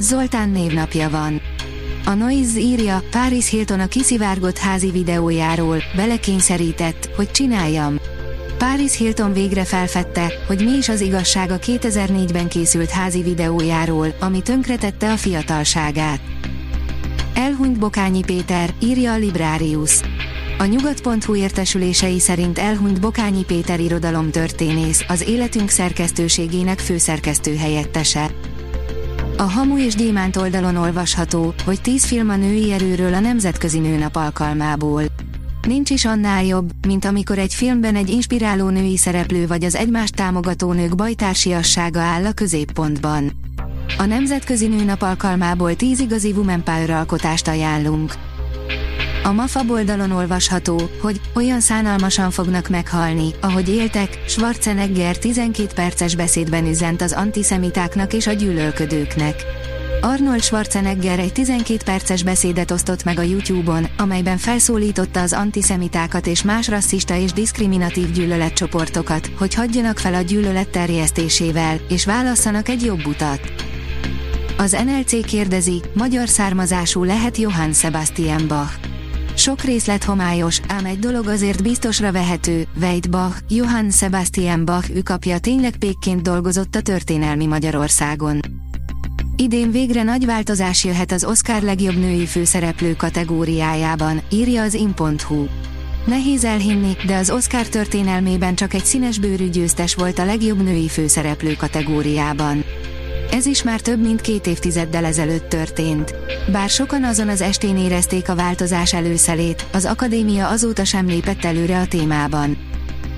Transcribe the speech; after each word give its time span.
Zoltán 0.00 0.48
névnapja 0.50 1.10
van. 1.10 1.40
A 2.04 2.14
Noise 2.14 2.58
írja, 2.58 3.02
Paris 3.10 3.48
Hilton 3.48 3.80
a 3.80 3.86
kiszivárgott 3.86 4.58
házi 4.58 4.90
videójáról, 4.90 5.82
belekényszerített, 5.96 7.10
hogy 7.16 7.30
csináljam. 7.30 8.00
Paris 8.58 8.96
Hilton 8.96 9.32
végre 9.32 9.64
felfedte, 9.64 10.32
hogy 10.46 10.64
mi 10.64 10.76
is 10.76 10.88
az 10.88 11.00
igazság 11.00 11.50
a 11.50 11.58
2004-ben 11.58 12.48
készült 12.48 12.90
házi 12.90 13.22
videójáról, 13.22 14.14
ami 14.20 14.42
tönkretette 14.42 15.12
a 15.12 15.16
fiatalságát. 15.16 16.20
Elhunyt 17.34 17.78
Bokányi 17.78 18.22
Péter, 18.22 18.74
írja 18.82 19.12
a 19.12 19.16
Librarius. 19.16 20.00
A 20.58 20.64
nyugat.hu 20.64 21.36
értesülései 21.36 22.18
szerint 22.18 22.58
elhunyt 22.58 23.00
Bokányi 23.00 23.44
Péter 23.44 23.80
irodalomtörténész, 23.80 25.04
az 25.08 25.28
életünk 25.28 25.68
szerkesztőségének 25.68 26.78
főszerkesztő 26.78 27.56
helyettese. 27.56 28.30
A 29.40 29.50
Hamu 29.50 29.78
és 29.78 29.94
Gyémánt 29.94 30.36
oldalon 30.36 30.76
olvasható, 30.76 31.54
hogy 31.64 31.80
10 31.80 32.04
film 32.04 32.28
a 32.28 32.36
női 32.36 32.72
erőről 32.72 33.14
a 33.14 33.20
Nemzetközi 33.20 33.78
Nőnap 33.78 34.16
alkalmából. 34.16 35.02
Nincs 35.66 35.90
is 35.90 36.04
annál 36.04 36.44
jobb, 36.44 36.70
mint 36.86 37.04
amikor 37.04 37.38
egy 37.38 37.54
filmben 37.54 37.96
egy 37.96 38.08
inspiráló 38.08 38.68
női 38.68 38.96
szereplő 38.96 39.46
vagy 39.46 39.64
az 39.64 39.74
egymást 39.74 40.14
támogató 40.14 40.72
nők 40.72 40.94
bajtársiassága 40.94 42.00
áll 42.00 42.24
a 42.24 42.32
középpontban. 42.32 43.32
A 43.98 44.04
Nemzetközi 44.04 44.66
Nőnap 44.66 45.02
alkalmából 45.02 45.74
10 45.74 46.00
igazi 46.00 46.32
Woman 46.32 46.64
Power 46.64 46.90
alkotást 46.90 47.48
ajánlunk. 47.48 48.12
A 49.22 49.32
MAFA 49.32 49.62
oldalon 49.68 50.10
olvasható, 50.10 50.90
hogy 51.00 51.20
olyan 51.34 51.60
szánalmasan 51.60 52.30
fognak 52.30 52.68
meghalni, 52.68 53.30
ahogy 53.40 53.68
éltek, 53.68 54.18
Schwarzenegger 54.26 55.18
12 55.18 55.74
perces 55.74 56.14
beszédben 56.14 56.66
üzent 56.66 57.02
az 57.02 57.12
antiszemitáknak 57.12 58.12
és 58.12 58.26
a 58.26 58.32
gyűlölködőknek. 58.32 59.44
Arnold 60.00 60.42
Schwarzenegger 60.42 61.18
egy 61.18 61.32
12 61.32 61.84
perces 61.84 62.22
beszédet 62.22 62.70
osztott 62.70 63.04
meg 63.04 63.18
a 63.18 63.22
YouTube-on, 63.22 63.86
amelyben 63.98 64.38
felszólította 64.38 65.20
az 65.20 65.32
antiszemitákat 65.32 66.26
és 66.26 66.42
más 66.42 66.68
rasszista 66.68 67.16
és 67.16 67.32
diszkriminatív 67.32 68.10
gyűlöletcsoportokat, 68.10 69.30
hogy 69.38 69.54
hagyjanak 69.54 69.98
fel 69.98 70.14
a 70.14 70.20
gyűlölet 70.20 70.68
terjesztésével, 70.68 71.80
és 71.88 72.04
válasszanak 72.04 72.68
egy 72.68 72.84
jobb 72.84 73.06
utat. 73.06 73.40
Az 74.58 74.76
NLC 74.84 75.24
kérdezi, 75.26 75.82
magyar 75.94 76.28
származású 76.28 77.04
lehet 77.04 77.36
Johann 77.36 77.72
Sebastian 77.72 78.48
Bach. 78.48 78.89
Sok 79.40 79.62
részlet 79.62 80.04
homályos, 80.04 80.60
ám 80.68 80.84
egy 80.84 80.98
dolog 80.98 81.26
azért 81.26 81.62
biztosra 81.62 82.12
vehető, 82.12 82.66
Veit 82.74 83.10
Bach, 83.10 83.36
Johann 83.48 83.88
Sebastian 83.88 84.64
Bach 84.64 84.96
ükapja 84.96 85.38
tényleg 85.38 85.76
pékként 85.76 86.22
dolgozott 86.22 86.74
a 86.74 86.80
történelmi 86.80 87.46
Magyarországon. 87.46 88.40
Idén 89.36 89.70
végre 89.70 90.02
nagy 90.02 90.26
változás 90.26 90.84
jöhet 90.84 91.12
az 91.12 91.24
Oscar 91.24 91.62
legjobb 91.62 91.98
női 91.98 92.26
főszereplő 92.26 92.94
kategóriájában, 92.96 94.20
írja 94.30 94.62
az 94.62 94.74
in.hu. 94.74 95.46
Nehéz 96.06 96.44
elhinni, 96.44 96.96
de 97.06 97.16
az 97.16 97.30
Oscar 97.30 97.66
történelmében 97.66 98.54
csak 98.54 98.74
egy 98.74 98.84
színesbőrű 98.84 99.48
győztes 99.48 99.94
volt 99.94 100.18
a 100.18 100.24
legjobb 100.24 100.62
női 100.62 100.88
főszereplő 100.88 101.54
kategóriában. 101.54 102.64
Ez 103.32 103.46
is 103.46 103.62
már 103.62 103.80
több 103.80 104.00
mint 104.00 104.20
két 104.20 104.46
évtizeddel 104.46 105.04
ezelőtt 105.04 105.48
történt. 105.48 106.14
Bár 106.52 106.68
sokan 106.68 107.04
azon 107.04 107.28
az 107.28 107.40
estén 107.40 107.76
érezték 107.76 108.28
a 108.28 108.34
változás 108.34 108.94
előszelét, 108.94 109.66
az 109.72 109.84
akadémia 109.84 110.48
azóta 110.48 110.84
sem 110.84 111.06
lépett 111.06 111.44
előre 111.44 111.78
a 111.78 111.86
témában. 111.86 112.58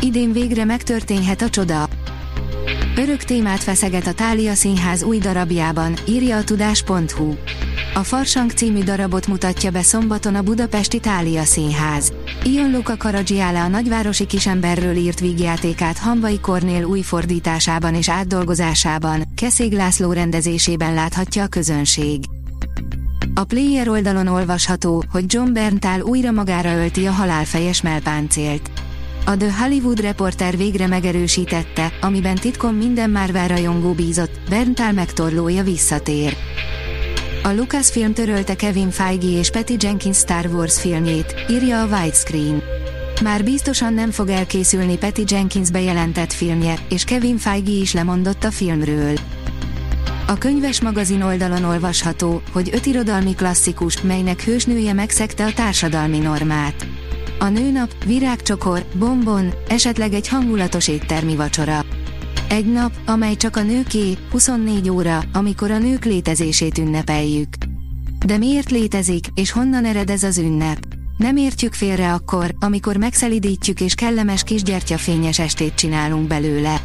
Idén 0.00 0.32
végre 0.32 0.64
megtörténhet 0.64 1.42
a 1.42 1.48
csoda. 1.48 1.88
Örök 2.96 3.22
témát 3.22 3.62
feszeget 3.62 4.06
a 4.06 4.12
Tália 4.12 4.54
Színház 4.54 5.02
új 5.02 5.18
darabjában, 5.18 5.96
írja 6.06 6.36
a 6.36 6.44
tudás.hu. 6.44 7.34
A 7.94 8.02
Farsang 8.02 8.50
című 8.50 8.82
darabot 8.82 9.26
mutatja 9.26 9.70
be 9.70 9.82
szombaton 9.82 10.34
a 10.34 10.42
Budapesti 10.42 10.98
Tália 10.98 11.44
Színház. 11.44 12.12
Ion 12.44 12.70
Luca 12.70 12.96
Karadzsiála 12.96 13.62
a 13.62 13.68
nagyvárosi 13.68 14.26
kisemberről 14.26 14.96
írt 14.96 15.20
vígjátékát 15.20 15.98
Hamvai 15.98 16.40
Kornél 16.40 16.84
új 16.84 17.00
fordításában 17.00 17.94
és 17.94 18.08
átdolgozásában, 18.08 19.22
Keszég 19.34 19.72
László 19.72 20.12
rendezésében 20.12 20.94
láthatja 20.94 21.42
a 21.42 21.46
közönség. 21.46 22.24
A 23.34 23.44
player 23.44 23.88
oldalon 23.88 24.26
olvasható, 24.26 25.04
hogy 25.10 25.24
John 25.26 25.52
Berntal 25.52 26.00
újra 26.00 26.30
magára 26.30 26.76
ölti 26.76 27.06
a 27.06 27.12
halálfejes 27.12 27.82
melpáncélt. 27.82 28.70
A 29.26 29.36
The 29.36 29.52
Hollywood 29.58 30.00
Reporter 30.00 30.56
végre 30.56 30.86
megerősítette, 30.86 31.92
amiben 32.00 32.34
titkon 32.34 32.74
minden 32.74 33.10
Marvel 33.10 33.48
rajongó 33.48 33.92
bízott, 33.92 34.40
Berntal 34.48 34.92
megtorlója 34.92 35.62
visszatér. 35.62 36.36
A 37.42 37.52
Lucasfilm 37.52 38.12
törölte 38.12 38.54
Kevin 38.54 38.90
Feige 38.90 39.38
és 39.38 39.50
Patty 39.50 39.74
Jenkins 39.78 40.16
Star 40.16 40.46
Wars 40.46 40.80
filmjét, 40.80 41.34
írja 41.50 41.82
a 41.82 41.86
Widescreen. 41.86 42.62
Már 43.22 43.44
biztosan 43.44 43.94
nem 43.94 44.10
fog 44.10 44.28
elkészülni 44.28 44.98
Patty 44.98 45.22
Jenkins 45.26 45.70
bejelentett 45.70 46.32
filmje, 46.32 46.74
és 46.88 47.04
Kevin 47.04 47.36
Feige 47.36 47.72
is 47.72 47.92
lemondott 47.92 48.44
a 48.44 48.50
filmről. 48.50 49.14
A 50.26 50.38
könyves 50.38 50.80
magazin 50.80 51.22
oldalon 51.22 51.64
olvasható, 51.64 52.42
hogy 52.52 52.70
öt 52.72 52.86
irodalmi 52.86 53.34
klasszikus, 53.34 54.02
melynek 54.02 54.44
hősnője 54.44 54.92
megszegte 54.92 55.44
a 55.44 55.52
társadalmi 55.52 56.18
normát. 56.18 56.86
A 57.38 57.48
nőnap, 57.48 58.04
virágcsokor, 58.04 58.84
bombon, 58.94 59.52
esetleg 59.68 60.12
egy 60.12 60.28
hangulatos 60.28 60.88
éttermi 60.88 61.36
vacsora. 61.36 61.84
Egy 62.48 62.72
nap, 62.72 62.92
amely 63.06 63.36
csak 63.36 63.56
a 63.56 63.62
nőké, 63.62 64.16
24 64.30 64.90
óra, 64.90 65.22
amikor 65.32 65.70
a 65.70 65.78
nők 65.78 66.04
létezését 66.04 66.78
ünnepeljük. 66.78 67.48
De 68.26 68.36
miért 68.36 68.70
létezik, 68.70 69.26
és 69.34 69.50
honnan 69.50 69.84
ered 69.84 70.10
ez 70.10 70.22
az 70.22 70.38
ünnep? 70.38 70.78
Nem 71.16 71.36
értjük 71.36 71.72
félre 71.72 72.12
akkor, 72.12 72.54
amikor 72.58 72.96
megszelidítjük 72.96 73.80
és 73.80 73.94
kellemes 73.94 74.42
kis 74.42 74.62
gyertyafényes 74.62 75.38
estét 75.38 75.74
csinálunk 75.74 76.26
belőle. 76.26 76.80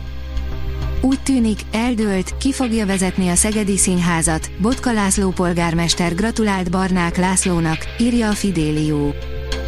Úgy 1.01 1.19
tűnik, 1.24 1.59
eldőlt, 1.72 2.38
ki 2.38 2.53
fogja 2.53 2.85
vezetni 2.85 3.30
a 3.30 3.35
Szegedi 3.35 3.78
Színházat, 3.78 4.51
Botka 4.62 4.91
László 4.91 5.30
polgármester 5.30 6.16
gratulált 6.16 6.72
Barnák 6.72 7.18
Lászlónak, 7.18 7.78
írja 8.00 8.30
a 8.30 8.34
Fidélió. 8.34 9.13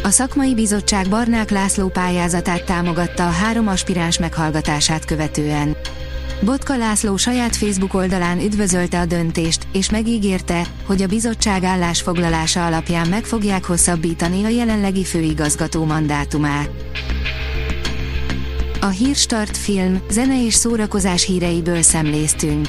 A 0.06 0.10
szakmai 0.10 0.54
bizottság 0.54 1.08
Barnák 1.08 1.50
László 1.50 1.88
pályázatát 1.88 2.64
támogatta 2.64 3.26
a 3.26 3.30
három 3.30 3.68
aspiráns 3.68 4.18
meghallgatását 4.18 5.04
követően. 5.04 5.76
Botka 6.44 6.76
László 6.76 7.16
saját 7.16 7.56
Facebook 7.56 7.94
oldalán 7.94 8.40
üdvözölte 8.40 9.00
a 9.00 9.06
döntést, 9.06 9.66
és 9.72 9.90
megígérte, 9.90 10.66
hogy 10.84 11.02
a 11.02 11.06
bizottság 11.06 11.64
állásfoglalása 11.64 12.66
alapján 12.66 13.08
meg 13.08 13.24
fogják 13.24 13.64
hosszabbítani 13.64 14.44
a 14.44 14.48
jelenlegi 14.48 15.04
főigazgató 15.04 15.84
mandátumát. 15.84 16.70
A 18.80 18.88
Hírstart 18.88 19.56
film, 19.56 20.02
zene 20.10 20.44
és 20.44 20.54
szórakozás 20.54 21.24
híreiből 21.24 21.82
szemléztünk. 21.82 22.68